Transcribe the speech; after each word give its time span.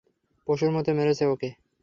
পশুর 0.47 0.69
মতো 0.71 0.89
মেরেছে 0.93 1.23
ওকে। 1.25 1.49